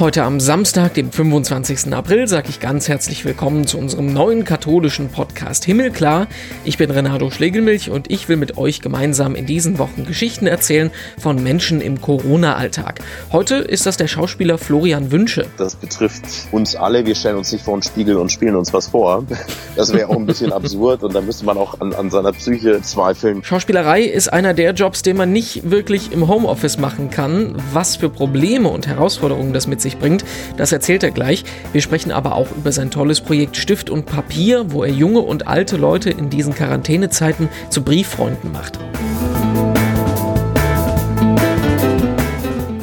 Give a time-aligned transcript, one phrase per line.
[0.00, 1.92] Heute am Samstag, dem 25.
[1.92, 6.28] April, sage ich ganz herzlich willkommen zu unserem neuen katholischen Podcast Himmelklar.
[6.62, 10.92] Ich bin Renato Schlegelmilch und ich will mit euch gemeinsam in diesen Wochen Geschichten erzählen
[11.18, 13.00] von Menschen im Corona-Alltag.
[13.32, 15.46] Heute ist das der Schauspieler Florian Wünsche.
[15.56, 16.22] Das betrifft
[16.52, 17.04] uns alle.
[17.04, 19.24] Wir stellen uns nicht vor einen Spiegel und spielen uns was vor.
[19.74, 22.80] Das wäre auch ein bisschen absurd und da müsste man auch an, an seiner Psyche
[22.82, 23.42] zweifeln.
[23.42, 27.56] Schauspielerei ist einer der Jobs, den man nicht wirklich im Homeoffice machen kann.
[27.72, 30.24] Was für Probleme und Herausforderungen das mit sich sich bringt.
[30.56, 31.44] Das erzählt er gleich.
[31.72, 35.46] Wir sprechen aber auch über sein tolles Projekt Stift und Papier, wo er junge und
[35.46, 38.78] alte Leute in diesen Quarantänezeiten zu Brieffreunden macht.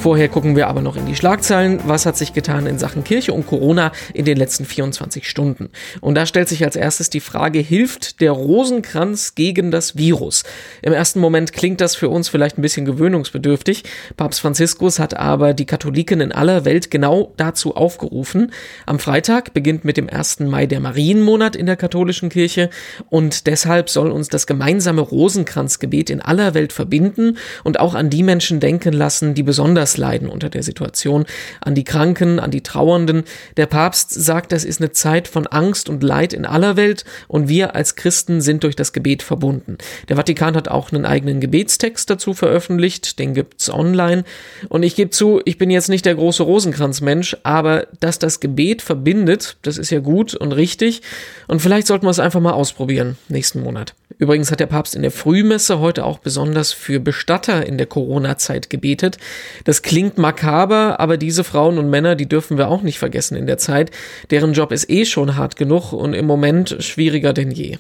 [0.06, 1.80] Vorher gucken wir aber noch in die Schlagzeilen.
[1.88, 5.70] Was hat sich getan in Sachen Kirche und Corona in den letzten 24 Stunden?
[6.00, 10.44] Und da stellt sich als erstes die Frage, hilft der Rosenkranz gegen das Virus?
[10.84, 13.82] Im ersten Moment klingt das für uns vielleicht ein bisschen gewöhnungsbedürftig.
[14.16, 18.52] Papst Franziskus hat aber die Katholiken in aller Welt genau dazu aufgerufen.
[18.86, 20.42] Am Freitag beginnt mit dem 1.
[20.42, 22.70] Mai der Marienmonat in der katholischen Kirche
[23.10, 28.22] und deshalb soll uns das gemeinsame Rosenkranzgebet in aller Welt verbinden und auch an die
[28.22, 31.26] Menschen denken lassen, die besonders leiden unter der Situation,
[31.62, 33.24] an die Kranken, an die Trauernden.
[33.58, 37.48] Der Papst sagt, das ist eine Zeit von Angst und Leid in aller Welt und
[37.48, 39.78] wir als Christen sind durch das Gebet verbunden.
[40.10, 44.24] Der Vatikan hat auch einen eigenen Gebetstext dazu veröffentlicht, den gibt's online
[44.70, 48.82] und ich gebe zu, ich bin jetzt nicht der große Rosenkranzmensch, aber dass das Gebet
[48.82, 51.02] verbindet, das ist ja gut und richtig
[51.48, 53.94] und vielleicht sollten wir es einfach mal ausprobieren nächsten Monat.
[54.18, 58.70] Übrigens hat der Papst in der Frühmesse heute auch besonders für Bestatter in der Corona-Zeit
[58.70, 59.18] gebetet.
[59.66, 63.46] Das klingt makaber, aber diese Frauen und Männer, die dürfen wir auch nicht vergessen in
[63.46, 63.92] der Zeit.
[64.32, 67.78] Deren Job ist eh schon hart genug und im Moment schwieriger denn je.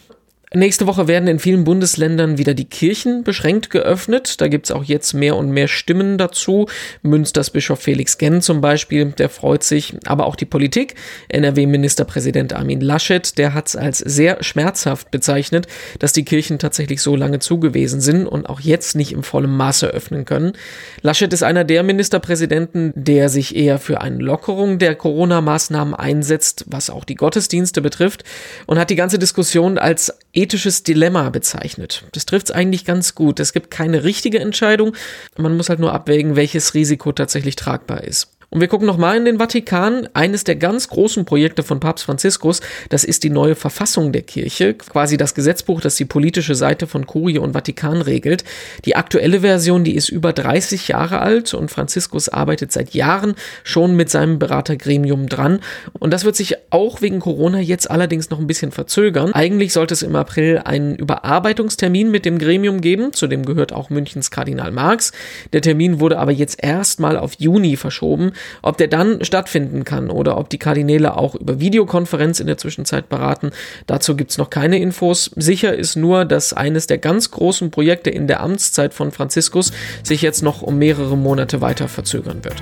[0.53, 4.39] Nächste Woche werden in vielen Bundesländern wieder die Kirchen beschränkt geöffnet.
[4.39, 6.67] Da gibt's auch jetzt mehr und mehr Stimmen dazu.
[7.01, 9.95] Münsters Bischof Felix Genn zum Beispiel, der freut sich.
[10.05, 10.95] Aber auch die Politik.
[11.29, 17.39] NRW-Ministerpräsident Armin Laschet, der hat's als sehr schmerzhaft bezeichnet, dass die Kirchen tatsächlich so lange
[17.39, 20.53] zugewiesen sind und auch jetzt nicht im vollen Maße öffnen können.
[21.01, 26.91] Laschet ist einer der Ministerpräsidenten, der sich eher für eine Lockerung der Corona-Maßnahmen einsetzt, was
[26.91, 28.23] auch die Gottesdienste betrifft
[28.67, 32.03] und hat die ganze Diskussion als ethisches Dilemma bezeichnet.
[32.11, 33.39] Das trifft es eigentlich ganz gut.
[33.39, 34.95] Es gibt keine richtige Entscheidung.
[35.37, 38.34] Man muss halt nur abwägen, welches Risiko tatsächlich tragbar ist.
[38.55, 40.07] Und wir gucken nochmal in den Vatikan.
[40.13, 44.75] Eines der ganz großen Projekte von Papst Franziskus, das ist die neue Verfassung der Kirche,
[44.75, 48.45] quasi das Gesetzbuch, das die politische Seite von Kurie und Vatikan regelt.
[48.85, 53.97] Die aktuelle Version, die ist über 30 Jahre alt und Franziskus arbeitet seit Jahren schon
[53.97, 55.59] mit seinem Beratergremium dran.
[55.91, 59.33] Und das wird sich auch wegen Corona jetzt allerdings noch ein bisschen verzögern.
[59.33, 63.89] Eigentlich sollte es im April einen Überarbeitungstermin mit dem Gremium geben, zu dem gehört auch
[63.89, 65.11] Münchens Kardinal Marx.
[65.51, 68.31] Der Termin wurde aber jetzt erstmal auf Juni verschoben.
[68.61, 73.09] Ob der dann stattfinden kann oder ob die Kardinäle auch über Videokonferenz in der Zwischenzeit
[73.09, 73.51] beraten,
[73.87, 75.31] dazu gibt's noch keine Infos.
[75.35, 79.71] Sicher ist nur, dass eines der ganz großen Projekte in der Amtszeit von Franziskus
[80.03, 82.61] sich jetzt noch um mehrere Monate weiter verzögern wird.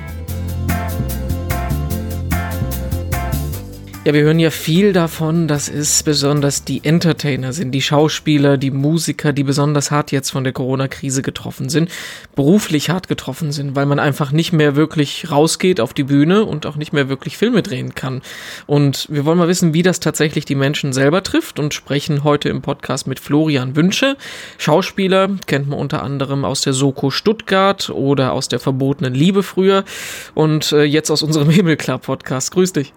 [4.06, 8.70] Ja, wir hören ja viel davon, dass es besonders die Entertainer sind, die Schauspieler, die
[8.70, 11.90] Musiker, die besonders hart jetzt von der Corona-Krise getroffen sind,
[12.36, 16.66] beruflich hart getroffen sind, weil man einfach nicht mehr wirklich rausgeht auf die Bühne und
[16.66, 18.22] auch nicht mehr wirklich Filme drehen kann.
[18.66, 22.50] Und wir wollen mal wissen, wie das tatsächlich die Menschen selber trifft und sprechen heute
[22.50, 24.18] im Podcast mit Florian Wünsche.
[24.58, 29.86] Schauspieler kennt man unter anderem aus der Soko Stuttgart oder aus der verbotenen Liebe früher
[30.34, 32.52] und äh, jetzt aus unserem Himmelklar-Podcast.
[32.52, 32.92] Grüß dich.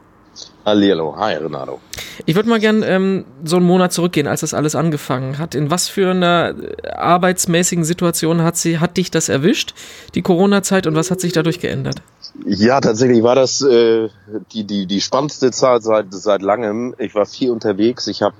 [0.67, 1.79] Hallihallo, hi Renato.
[2.25, 5.55] Ich würde mal gern ähm, so einen Monat zurückgehen, als das alles angefangen hat.
[5.55, 9.75] In was für einer äh, arbeitsmäßigen Situation hat, sie, hat dich das erwischt,
[10.17, 12.03] die Corona-Zeit, und was hat sich dadurch geändert?
[12.45, 14.09] Ja, tatsächlich war das äh,
[14.53, 16.97] die, die, die spannendste Zeit seit, seit langem.
[16.99, 18.09] Ich war viel unterwegs.
[18.09, 18.35] Ich habe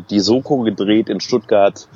[0.00, 1.88] äh, die Soko gedreht in Stuttgart,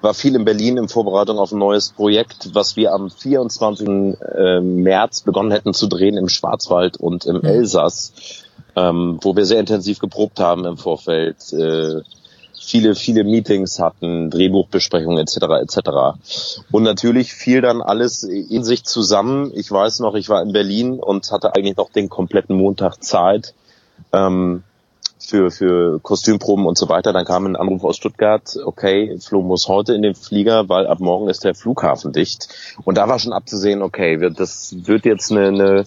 [0.00, 3.86] war viel in Berlin in Vorbereitung auf ein neues Projekt, was wir am 24.
[3.86, 7.44] Äh, März begonnen hätten zu drehen im Schwarzwald und im mhm.
[7.44, 8.46] Elsass
[8.78, 12.02] ähm, wo wir sehr intensiv geprobt haben im Vorfeld, äh,
[12.60, 15.36] viele, viele Meetings hatten, Drehbuchbesprechungen etc.
[15.62, 15.78] etc.
[16.70, 19.50] Und natürlich fiel dann alles in sich zusammen.
[19.54, 23.54] Ich weiß noch, ich war in Berlin und hatte eigentlich noch den kompletten Montag Zeit
[24.12, 24.62] ähm,
[25.18, 27.12] für, für Kostümproben und so weiter.
[27.12, 31.00] Dann kam ein Anruf aus Stuttgart, okay, Flo muss heute in den Flieger, weil ab
[31.00, 32.48] morgen ist der Flughafen dicht.
[32.84, 35.84] Und da war schon abzusehen, okay, das wird jetzt eine, eine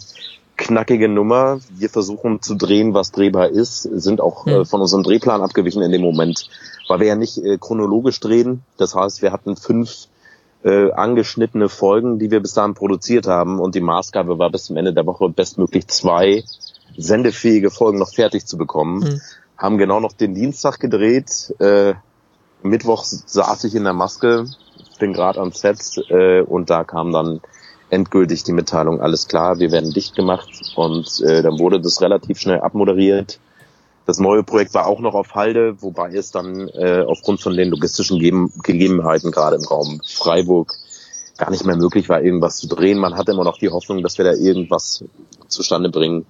[0.61, 1.59] knackige Nummer.
[1.69, 5.91] Wir versuchen zu drehen, was drehbar ist, sind auch äh, von unserem Drehplan abgewichen in
[5.91, 6.49] dem Moment,
[6.87, 8.61] weil wir ja nicht äh, chronologisch drehen.
[8.77, 10.07] Das heißt, wir hatten fünf
[10.63, 13.59] äh, angeschnittene Folgen, die wir bis dahin produziert haben.
[13.59, 16.43] Und die Maßgabe war bis zum Ende der Woche bestmöglich zwei
[16.95, 18.99] sendefähige Folgen noch fertig zu bekommen.
[18.99, 19.21] Mhm.
[19.57, 21.55] Haben genau noch den Dienstag gedreht.
[21.59, 21.95] Äh,
[22.61, 24.45] Mittwoch saß ich in der Maske,
[24.99, 25.79] bin gerade am Set
[26.09, 27.41] äh, und da kam dann
[27.91, 32.39] endgültig die Mitteilung, alles klar, wir werden dicht gemacht und äh, dann wurde das relativ
[32.39, 33.39] schnell abmoderiert.
[34.07, 37.69] Das neue Projekt war auch noch auf Halde, wobei es dann äh, aufgrund von den
[37.69, 40.73] logistischen Geben Gegebenheiten gerade im Raum Freiburg
[41.37, 42.97] gar nicht mehr möglich war, irgendwas zu drehen.
[42.97, 45.03] Man hatte immer noch die Hoffnung, dass wir da irgendwas
[45.47, 46.25] zustande bringen.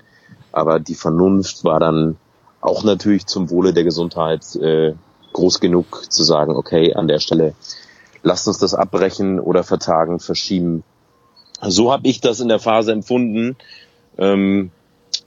[0.51, 2.17] Aber die Vernunft war dann
[2.59, 4.93] auch natürlich zum Wohle der Gesundheit äh,
[5.33, 7.55] groß genug zu sagen, okay, an der Stelle
[8.23, 10.83] lasst uns das abbrechen oder vertagen, verschieben.
[11.67, 13.55] So habe ich das in der Phase empfunden.
[14.17, 14.71] Ähm,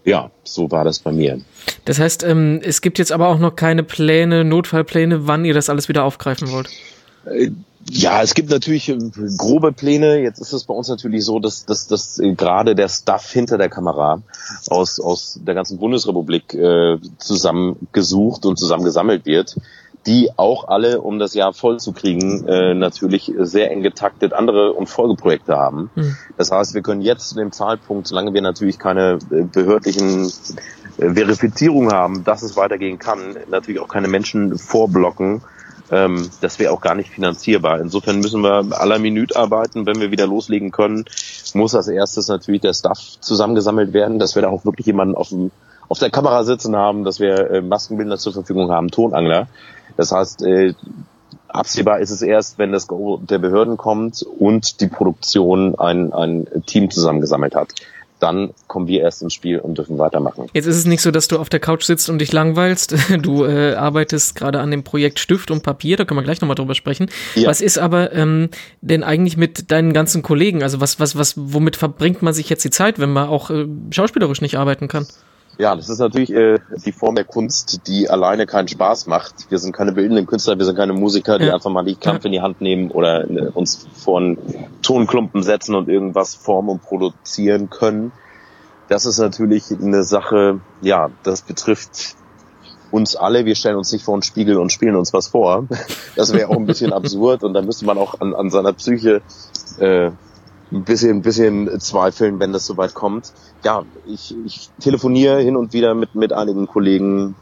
[0.04, 1.40] ja, so war das bei mir.
[1.84, 5.70] Das heißt, ähm, es gibt jetzt aber auch noch keine Pläne, Notfallpläne, wann ihr das
[5.70, 6.68] alles wieder aufgreifen wollt?
[7.26, 7.50] Äh,
[7.90, 8.98] ja, es gibt natürlich äh,
[9.36, 10.20] grobe Pläne.
[10.20, 13.58] Jetzt ist es bei uns natürlich so, dass, dass, dass äh, gerade der Staff hinter
[13.58, 14.22] der Kamera
[14.68, 19.56] aus, aus der ganzen Bundesrepublik äh, zusammengesucht und zusammengesammelt wird
[20.06, 24.72] die auch alle, um das Jahr voll zu kriegen, äh, natürlich sehr eng getaktet andere
[24.72, 25.90] und Folgeprojekte haben.
[25.94, 26.16] Mhm.
[26.36, 30.30] Das heißt, wir können jetzt zu dem Zeitpunkt, solange wir natürlich keine äh, behördlichen
[30.98, 35.42] äh, Verifizierungen haben, dass es weitergehen kann, natürlich auch keine Menschen vorblocken.
[35.90, 37.80] Ähm, das wäre auch gar nicht finanzierbar.
[37.80, 39.86] Insofern müssen wir aller Minute arbeiten.
[39.86, 41.04] Wenn wir wieder loslegen können,
[41.54, 45.28] muss als erstes natürlich der Staff zusammengesammelt werden, dass wir da auch wirklich jemanden auf
[45.28, 45.50] dem
[45.88, 49.48] auf der Kamera sitzen haben, dass wir äh, Maskenbilder zur Verfügung haben, Tonangler.
[49.96, 50.74] Das heißt, äh,
[51.48, 56.46] absehbar ist es erst, wenn das Go der Behörden kommt und die Produktion ein, ein
[56.66, 57.74] Team zusammengesammelt hat.
[58.20, 60.46] Dann kommen wir erst ins Spiel und dürfen weitermachen.
[60.54, 62.94] Jetzt ist es nicht so, dass du auf der Couch sitzt und dich langweilst.
[63.20, 66.54] Du äh, arbeitest gerade an dem Projekt Stift und Papier, da können wir gleich nochmal
[66.54, 67.10] drüber sprechen.
[67.34, 67.48] Ja.
[67.48, 68.50] Was ist aber ähm,
[68.80, 70.62] denn eigentlich mit deinen ganzen Kollegen?
[70.62, 73.66] Also was, was, was, womit verbringt man sich jetzt die Zeit, wenn man auch äh,
[73.90, 75.06] schauspielerisch nicht arbeiten kann?
[75.56, 79.50] Ja, das ist natürlich äh, die Form der Kunst, die alleine keinen Spaß macht.
[79.50, 81.54] Wir sind keine bildenden Künstler, wir sind keine Musiker, die ja.
[81.54, 84.38] einfach mal die Kampf in die Hand nehmen oder äh, uns vor einen
[84.82, 88.12] Tonklumpen setzen und irgendwas formen und produzieren können.
[88.88, 92.16] Das ist natürlich eine Sache, ja, das betrifft
[92.90, 93.44] uns alle.
[93.44, 95.66] Wir stellen uns nicht vor einen Spiegel und spielen uns was vor.
[96.16, 99.20] Das wäre auch ein bisschen absurd und da müsste man auch an, an seiner Psyche
[99.78, 100.12] äh,
[100.74, 103.32] ein bisschen, ein bisschen zweifeln, wenn das soweit kommt.
[103.62, 107.36] Ja, ich, ich telefoniere hin und wieder mit, mit einigen Kollegen.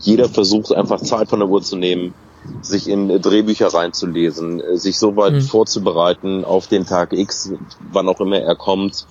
[0.00, 2.14] Jeder versucht einfach Zeit von der Uhr zu nehmen,
[2.60, 5.40] sich in Drehbücher reinzulesen, sich so weit mhm.
[5.40, 7.52] vorzubereiten auf den Tag X,
[7.92, 9.06] wann auch immer er kommt.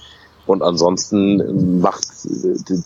[0.46, 2.06] Und ansonsten macht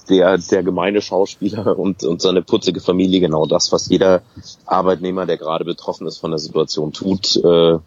[0.10, 4.22] der, der gemeine Schauspieler und, und seine putzige Familie genau das, was jeder
[4.66, 7.36] Arbeitnehmer, der gerade betroffen ist von der Situation, tut.
[7.44, 7.80] Äh,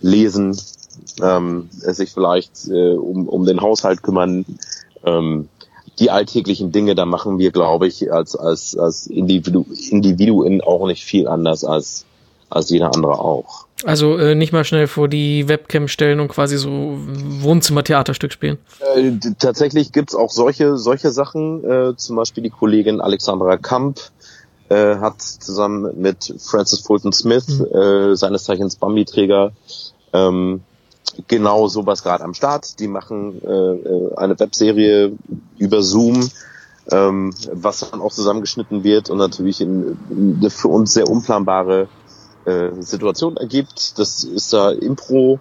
[0.00, 0.56] lesen,
[1.22, 4.44] ähm, sich vielleicht äh, um, um den Haushalt kümmern.
[5.04, 5.48] Ähm,
[5.98, 11.04] die alltäglichen Dinge, da machen wir, glaube ich, als, als, als Individu Individuen auch nicht
[11.04, 12.04] viel anders als,
[12.50, 13.66] als jeder andere auch.
[13.84, 16.98] Also äh, nicht mal schnell vor die Webcam stellen und quasi so
[17.40, 18.58] Wohnzimmer-Theaterstück spielen.
[18.96, 21.64] Äh, tatsächlich gibt's auch solche, solche Sachen.
[21.64, 24.00] Äh, zum Beispiel die Kollegin Alexandra Kamp
[24.68, 27.66] äh, hat zusammen mit Francis Fulton Smith, mhm.
[27.66, 29.52] äh, seines Zeichens Bambi-Träger,
[30.12, 30.62] ähm,
[31.26, 32.78] genau sowas gerade am Start.
[32.78, 35.12] Die machen äh, äh, eine Webserie
[35.58, 36.28] über Zoom,
[36.90, 39.98] ähm, was dann auch zusammengeschnitten wird und natürlich in,
[40.38, 41.88] eine für uns sehr unplanbare
[42.44, 43.98] äh, Situation ergibt.
[43.98, 45.40] Das ist da Impro,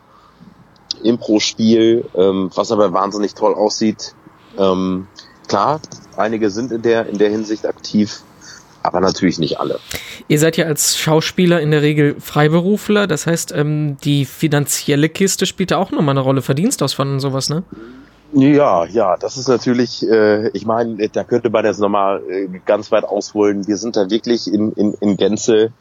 [1.04, 4.14] Impro-Spiel, ähm, was aber wahnsinnig toll aussieht.
[4.58, 5.08] Ähm,
[5.48, 5.80] klar,
[6.16, 8.24] einige sind in der in der Hinsicht aktiv
[8.88, 9.80] aber natürlich nicht alle.
[10.28, 15.46] Ihr seid ja als Schauspieler in der Regel Freiberufler, das heißt, ähm, die finanzielle Kiste
[15.46, 17.64] spielt da auch nochmal eine Rolle, Verdienstausfall und sowas, ne?
[18.34, 22.92] Ja, ja, das ist natürlich, äh, ich meine, da könnte man jetzt nochmal äh, ganz
[22.92, 23.68] weit ausholen.
[23.68, 25.72] Wir sind da wirklich in, in, in Gänze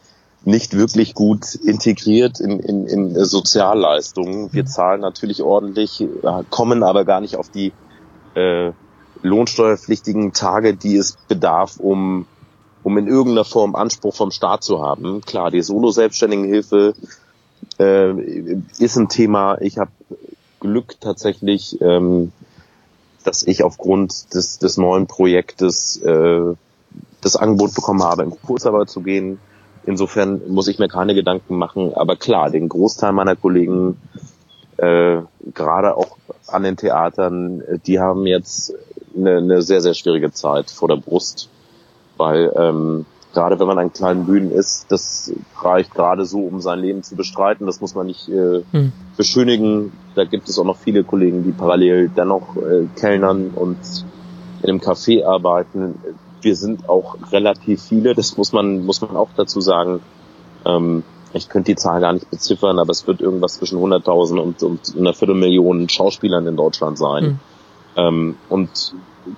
[0.44, 4.52] nicht wirklich gut integriert in, in, in Sozialleistungen.
[4.52, 4.68] Wir mhm.
[4.68, 6.06] zahlen natürlich ordentlich, äh,
[6.48, 7.72] kommen aber gar nicht auf die
[8.34, 8.70] äh,
[9.22, 12.26] lohnsteuerpflichtigen Tage, die es bedarf, um
[12.86, 15.20] um in irgendeiner Form Anspruch vom Staat zu haben.
[15.22, 16.94] Klar, die Solo-Selbstständigenhilfe
[17.80, 18.12] äh,
[18.78, 19.60] ist ein Thema.
[19.60, 19.90] Ich habe
[20.60, 22.30] Glück tatsächlich, ähm,
[23.24, 26.54] dass ich aufgrund des, des neuen Projektes äh,
[27.22, 29.40] das Angebot bekommen habe, in Kurzarbeit zu gehen.
[29.84, 31.92] Insofern muss ich mir keine Gedanken machen.
[31.92, 34.00] Aber klar, den Großteil meiner Kollegen,
[34.76, 38.74] äh, gerade auch an den Theatern, die haben jetzt
[39.16, 41.48] eine, eine sehr, sehr schwierige Zeit vor der Brust
[42.16, 43.06] weil ähm,
[43.36, 45.30] gerade wenn man an kleinen Bühnen ist, das
[45.60, 47.66] reicht gerade so, um sein Leben zu bestreiten.
[47.66, 48.92] Das muss man nicht äh, hm.
[49.16, 49.92] beschönigen.
[50.14, 53.76] Da gibt es auch noch viele Kollegen, die parallel dennoch äh, Kellnern und
[54.62, 55.96] in einem Café arbeiten.
[56.40, 60.00] Wir sind auch relativ viele, das muss man, muss man auch dazu sagen.
[60.64, 61.02] Ähm,
[61.34, 64.96] ich könnte die Zahl gar nicht beziffern, aber es wird irgendwas zwischen 100.000 und, und
[64.96, 67.24] einer Viertelmillion Schauspielern in Deutschland sein.
[67.24, 67.38] Mhm.
[67.96, 68.94] Ähm, und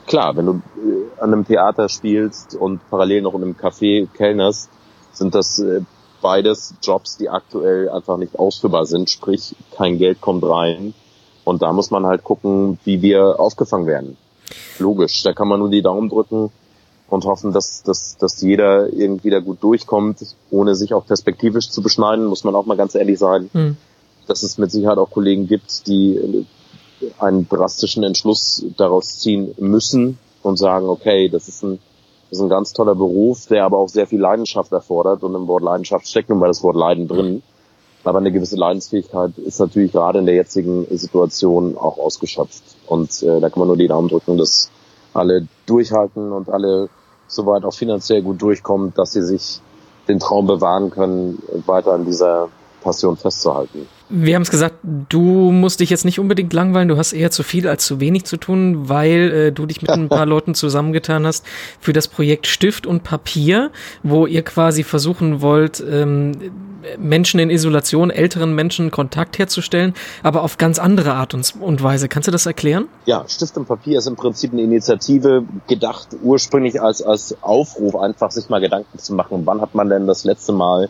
[0.07, 4.71] klar, wenn du äh, an einem Theater spielst und parallel noch in einem Café kellnerst,
[5.13, 5.81] sind das äh,
[6.21, 10.95] beides Jobs, die aktuell einfach nicht ausführbar sind, sprich kein Geld kommt rein.
[11.45, 14.17] Und da muss man halt gucken, wie wir aufgefangen werden.
[14.79, 16.51] Logisch, da kann man nur die Daumen drücken
[17.09, 20.19] und hoffen, dass, dass, dass jeder irgendwie da gut durchkommt,
[20.51, 23.77] ohne sich auch perspektivisch zu beschneiden, muss man auch mal ganz ehrlich sein, mhm.
[24.27, 26.47] dass es mit Sicherheit auch Kollegen gibt, die
[27.19, 31.79] einen drastischen Entschluss daraus ziehen müssen und sagen, okay, das ist ein,
[32.31, 35.47] das ist ein ganz toller Beruf, der aber auch sehr viel Leidenschaft erfordert und im
[35.47, 37.43] Wort Leidenschaft steckt nun mal das Wort Leiden drin.
[38.05, 42.63] Aber eine gewisse Leidensfähigkeit ist natürlich gerade in der jetzigen Situation auch ausgeschöpft.
[42.87, 44.71] Und äh, da kann man nur die Daumen drücken, dass
[45.13, 46.89] alle durchhalten und alle
[47.27, 49.61] soweit auch finanziell gut durchkommen, dass sie sich
[50.07, 52.49] den Traum bewahren können, weiter an dieser
[52.81, 53.87] Passion festzuhalten.
[54.11, 57.43] Wir haben es gesagt, du musst dich jetzt nicht unbedingt langweilen, du hast eher zu
[57.43, 61.27] viel als zu wenig zu tun, weil äh, du dich mit ein paar Leuten zusammengetan
[61.27, 61.45] hast
[61.79, 63.71] für das Projekt Stift und Papier,
[64.03, 66.33] wo ihr quasi versuchen wollt, ähm,
[66.97, 72.09] Menschen in Isolation, älteren Menschen Kontakt herzustellen, aber auf ganz andere Art und, und Weise.
[72.09, 72.87] Kannst du das erklären?
[73.05, 78.31] Ja, Stift und Papier ist im Prinzip eine Initiative, gedacht ursprünglich als, als Aufruf, einfach
[78.31, 80.89] sich mal Gedanken zu machen, wann hat man denn das letzte Mal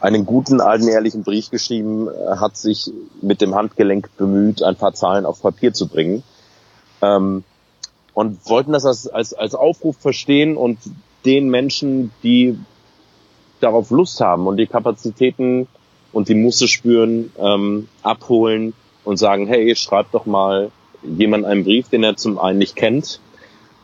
[0.00, 2.90] einen guten, alten, ehrlichen Brief geschrieben, äh, hat sich
[3.20, 6.22] mit dem Handgelenk bemüht, ein paar Zahlen auf Papier zu bringen.
[7.02, 7.44] Ähm,
[8.14, 10.78] und wollten das als, als, als Aufruf verstehen und
[11.24, 12.58] den Menschen, die
[13.60, 15.68] darauf Lust haben und die Kapazitäten
[16.12, 18.72] und die Musse spüren, ähm, abholen
[19.04, 20.70] und sagen, hey, schreibt doch mal
[21.02, 23.20] jemand einen Brief, den er zum einen nicht kennt,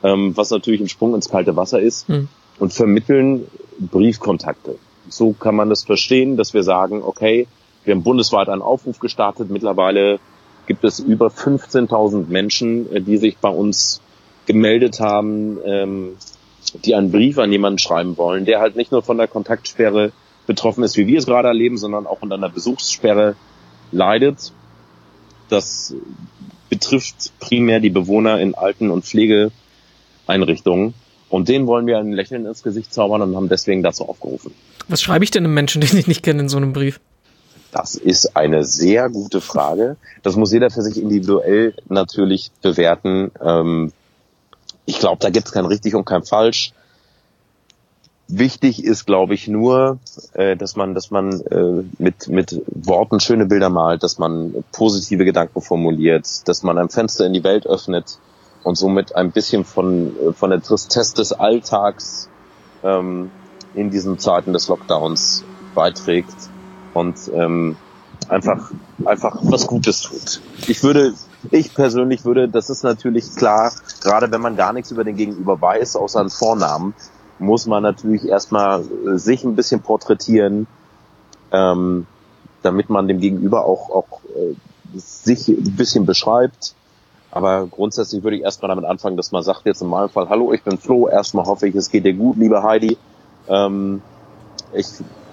[0.02, 2.28] ähm, was natürlich ein Sprung ins kalte Wasser ist, hm.
[2.58, 3.46] und vermitteln
[3.78, 7.46] Briefkontakte so kann man das verstehen, dass wir sagen, okay,
[7.84, 9.50] wir haben bundesweit einen Aufruf gestartet.
[9.50, 10.18] Mittlerweile
[10.66, 14.00] gibt es über 15.000 Menschen, äh, die sich bei uns
[14.46, 16.16] gemeldet haben, ähm,
[16.84, 20.12] die einen Brief an jemanden schreiben wollen, der halt nicht nur von der Kontaktsperre
[20.46, 23.36] betroffen ist, wie wir es gerade erleben, sondern auch unter einer Besuchssperre
[23.92, 24.52] leidet.
[25.48, 25.94] Das
[26.68, 30.94] betrifft primär die Bewohner in Alten- und Pflegeeinrichtungen.
[31.28, 34.52] Und denen wollen wir ein Lächeln ins Gesicht zaubern und haben deswegen dazu aufgerufen.
[34.88, 37.00] Was schreibe ich denn einem Menschen, den ich nicht kenne, in so einem Brief?
[37.72, 39.96] Das ist eine sehr gute Frage.
[40.22, 43.32] Das muss jeder für sich individuell natürlich bewerten.
[43.42, 43.92] Ähm,
[44.86, 46.72] ich glaube, da gibt es kein richtig und kein falsch.
[48.28, 49.98] Wichtig ist, glaube ich, nur,
[50.34, 55.24] äh, dass man, dass man äh, mit mit Worten schöne Bilder malt, dass man positive
[55.24, 58.18] Gedanken formuliert, dass man ein Fenster in die Welt öffnet
[58.64, 62.28] und somit ein bisschen von äh, von der Tristesse des Alltags
[62.82, 63.30] ähm,
[63.74, 65.44] in diesen Zeiten des Lockdowns
[65.74, 66.34] beiträgt
[66.94, 67.76] und ähm,
[68.28, 68.70] einfach
[69.04, 70.40] einfach was Gutes tut.
[70.66, 71.14] Ich würde,
[71.50, 75.60] ich persönlich würde, das ist natürlich klar, gerade wenn man gar nichts über den Gegenüber
[75.60, 76.94] weiß, außer einen Vornamen,
[77.38, 80.66] muss man natürlich erstmal äh, sich ein bisschen porträtieren,
[81.52, 82.06] ähm,
[82.62, 84.54] damit man dem Gegenüber auch, auch äh,
[84.94, 86.74] sich ein bisschen beschreibt.
[87.34, 90.52] Aber grundsätzlich würde ich erstmal damit anfangen, dass man sagt jetzt in meinem Fall, hallo,
[90.52, 92.96] ich bin Flo, erstmal hoffe ich, es geht dir gut, liebe Heidi.
[93.48, 94.02] Ähm,
[94.72, 94.86] ich,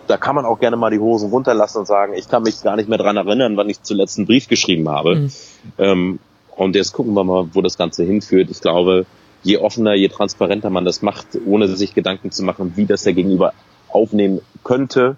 [0.08, 2.75] da kann man auch gerne mal die Hosen runterlassen und sagen, ich kann mich gar
[2.75, 5.15] nicht mehr dran erinnern, wann ich zuletzt einen Brief geschrieben habe.
[5.15, 5.31] Mhm.
[5.77, 6.20] Ähm,
[6.55, 8.50] und jetzt gucken wir mal, wo das Ganze hinführt.
[8.50, 9.05] Ich glaube,
[9.43, 13.13] je offener, je transparenter man das macht, ohne sich Gedanken zu machen, wie das der
[13.13, 13.53] Gegenüber
[13.89, 15.17] aufnehmen könnte,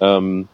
[0.00, 0.48] ähm,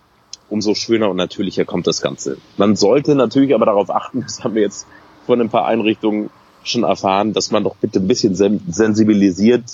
[0.49, 2.39] umso schöner und natürlicher kommt das Ganze.
[2.57, 4.89] Man sollte natürlich aber darauf achten, das haben wir jetzt
[5.27, 6.31] von ein paar Einrichtungen
[6.65, 9.65] schon erfahren, dass man doch bitte ein bisschen sensibilisiert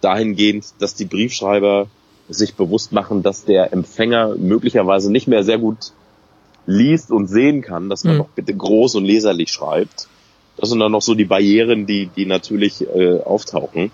[0.00, 1.86] dahingehend, dass die Briefschreiber
[2.28, 5.92] sich bewusst machen, dass der Empfänger möglicherweise nicht mehr sehr gut
[6.66, 8.18] liest und sehen kann, dass man mhm.
[8.18, 10.08] doch bitte groß und leserlich schreibt.
[10.56, 13.90] Das sind dann noch so die Barrieren, die, die natürlich äh, auftauchen.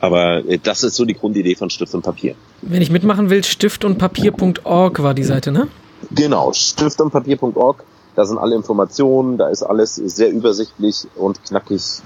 [0.00, 2.34] Aber äh, das ist so die Grundidee von Stift und Papier.
[2.62, 5.68] Wenn ich mitmachen will, stiftundpapier.org war die Seite, ne?
[6.10, 7.84] Genau, stiftundpapier.org.
[8.14, 12.02] Da sind alle Informationen, da ist alles sehr übersichtlich und knackig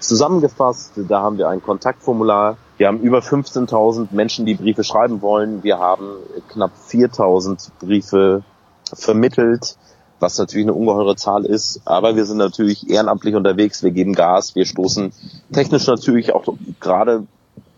[0.00, 0.92] zusammengefasst.
[0.96, 2.56] Da haben wir ein Kontaktformular.
[2.76, 5.62] Wir haben über 15.000 Menschen, die Briefe schreiben wollen.
[5.62, 6.18] Wir haben
[6.48, 8.44] knapp 4.000 Briefe
[8.92, 9.76] vermittelt,
[10.20, 11.82] was natürlich eine ungeheure Zahl ist.
[11.84, 13.82] Aber wir sind natürlich ehrenamtlich unterwegs.
[13.82, 14.54] Wir geben Gas.
[14.54, 15.12] Wir stoßen
[15.52, 16.44] technisch natürlich auch
[16.80, 17.26] gerade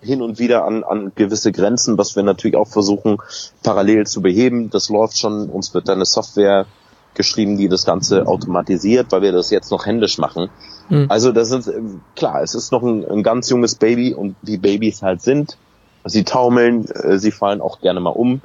[0.02, 3.18] hin und wieder an, an gewisse Grenzen, was wir natürlich auch versuchen
[3.62, 4.70] parallel zu beheben.
[4.70, 5.48] Das läuft schon.
[5.50, 6.66] Uns wird eine Software
[7.14, 10.48] geschrieben, die das Ganze automatisiert, weil wir das jetzt noch händisch machen.
[10.88, 11.06] Mhm.
[11.08, 11.70] Also das ist
[12.16, 15.56] klar, es ist noch ein, ein ganz junges Baby und wie Babys halt sind.
[16.04, 18.40] Sie taumeln, äh, sie fallen auch gerne mal um,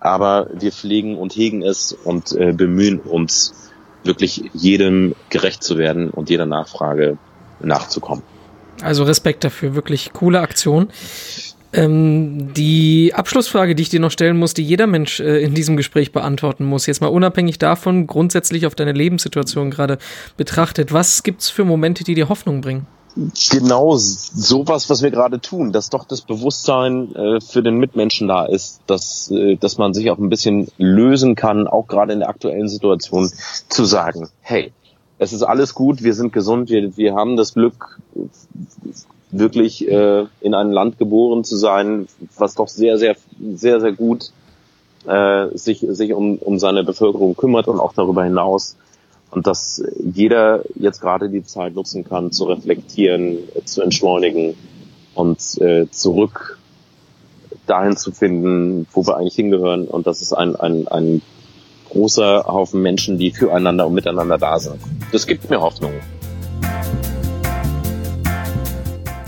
[0.00, 3.54] aber wir pflegen und hegen es und äh, bemühen uns
[4.04, 7.18] wirklich jedem gerecht zu werden und jeder Nachfrage
[7.60, 8.22] nachzukommen.
[8.82, 10.88] Also Respekt dafür, wirklich coole Aktion.
[11.76, 15.76] Ähm, die Abschlussfrage, die ich dir noch stellen muss, die jeder Mensch äh, in diesem
[15.76, 19.98] Gespräch beantworten muss, jetzt mal unabhängig davon, grundsätzlich auf deine Lebenssituation gerade
[20.38, 22.86] betrachtet, was gibt's für Momente, die dir Hoffnung bringen?
[23.50, 28.46] Genau sowas, was wir gerade tun, dass doch das Bewusstsein äh, für den Mitmenschen da
[28.46, 32.30] ist, dass, äh, dass man sich auch ein bisschen lösen kann, auch gerade in der
[32.30, 33.30] aktuellen Situation,
[33.68, 34.72] zu sagen, hey,
[35.18, 38.00] es ist alles gut, wir sind gesund, wir, wir haben das Glück,
[39.30, 42.06] wirklich äh, in ein Land geboren zu sein,
[42.36, 43.16] was doch sehr, sehr,
[43.54, 44.30] sehr, sehr gut
[45.06, 48.76] äh, sich, sich um, um seine Bevölkerung kümmert und auch darüber hinaus.
[49.30, 54.54] Und dass jeder jetzt gerade die Zeit nutzen kann, zu reflektieren, zu entschleunigen
[55.14, 56.58] und äh, zurück
[57.66, 59.88] dahin zu finden, wo wir eigentlich hingehören.
[59.88, 61.22] Und das ist ein, ein, ein
[61.90, 64.80] großer Haufen Menschen, die füreinander und miteinander da sind.
[65.12, 65.92] Das gibt mir Hoffnung.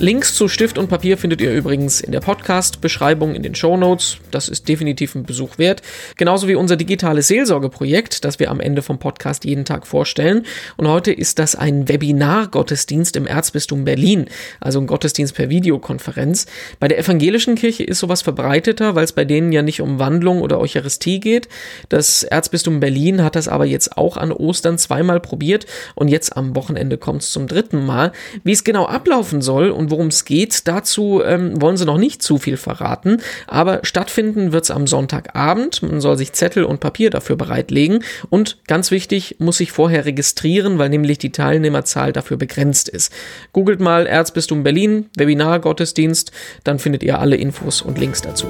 [0.01, 4.19] Links zu Stift und Papier findet ihr übrigens in der Podcast-Beschreibung in den Show Notes.
[4.31, 5.83] Das ist definitiv ein Besuch wert.
[6.17, 10.47] Genauso wie unser digitales Seelsorgeprojekt, das wir am Ende vom Podcast jeden Tag vorstellen.
[10.77, 14.27] Und heute ist das ein Webinar-Gottesdienst im Erzbistum Berlin,
[14.61, 16.47] also ein Gottesdienst per Videokonferenz.
[16.79, 20.43] Bei der evangelischen Kirche ist sowas verbreiteter, weil es bei denen ja nicht um Wandlung
[20.43, 21.49] oder Eucharistie geht.
[21.89, 26.55] Das Erzbistum Berlin hat das aber jetzt auch an Ostern zweimal probiert und jetzt am
[26.55, 28.13] Wochenende kommt es zum dritten Mal.
[28.45, 32.23] Wie es genau ablaufen soll und worum es geht, dazu ähm, wollen sie noch nicht
[32.23, 35.83] zu viel verraten, aber stattfinden wird es am Sonntagabend.
[35.83, 40.79] Man soll sich Zettel und Papier dafür bereitlegen und ganz wichtig, muss sich vorher registrieren,
[40.79, 43.13] weil nämlich die Teilnehmerzahl dafür begrenzt ist.
[43.53, 46.33] Googelt mal Erzbistum Berlin, Webinar, Gottesdienst,
[46.65, 48.47] dann findet ihr alle Infos und Links dazu.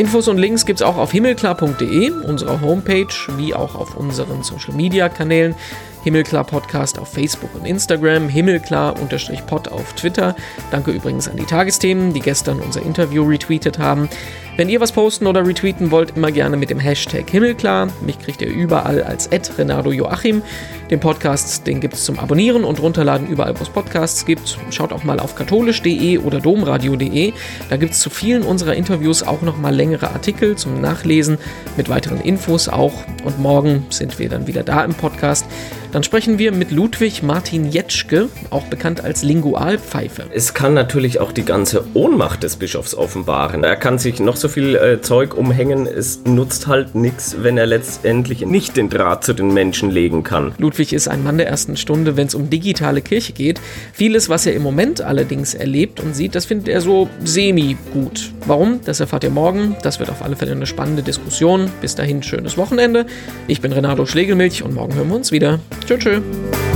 [0.00, 4.72] Infos und Links gibt es auch auf himmelklar.de, unserer Homepage, wie auch auf unseren Social
[4.72, 5.54] Media Kanälen.
[6.02, 10.34] Himmelklar Podcast auf Facebook und Instagram, Himmelklar-Pod auf Twitter.
[10.70, 14.08] Danke übrigens an die Tagesthemen, die gestern unser Interview retweetet haben.
[14.56, 17.88] Wenn ihr was posten oder retweeten wollt, immer gerne mit dem Hashtag Himmelklar.
[18.02, 20.42] Mich kriegt ihr überall als Renato Joachim.
[20.90, 24.58] Den Podcast, den gibt es zum Abonnieren und runterladen überall, wo es Podcasts gibt.
[24.70, 27.32] Schaut auch mal auf katholisch.de oder domradio.de.
[27.70, 31.38] Da gibt es zu vielen unserer Interviews auch nochmal längere Artikel zum Nachlesen
[31.76, 33.04] mit weiteren Infos auch.
[33.24, 35.46] Und morgen sind wir dann wieder da im Podcast.
[35.92, 40.26] Dann sprechen wir mit Ludwig Martin Jetschke, auch bekannt als Lingualpfeife.
[40.32, 43.64] Es kann natürlich auch die ganze Ohnmacht des Bischofs offenbaren.
[43.64, 47.66] Er kann sich noch so viel äh, Zeug umhängen, es nutzt halt nichts, wenn er
[47.66, 50.52] letztendlich nicht den Draht zu den Menschen legen kann.
[50.58, 53.60] Ludwig ist ein Mann der ersten Stunde, wenn es um digitale Kirche geht.
[53.92, 58.32] Vieles, was er im Moment allerdings erlebt und sieht, das findet er so semi-gut.
[58.46, 58.80] Warum?
[58.84, 59.76] Das erfahrt ihr morgen.
[59.82, 61.68] Das wird auf alle Fälle eine spannende Diskussion.
[61.80, 63.06] Bis dahin, schönes Wochenende.
[63.48, 65.58] Ich bin Renato Schlegelmilch und morgen hören wir uns wieder.
[65.84, 65.98] Tschüss.
[65.98, 66.69] tschüss.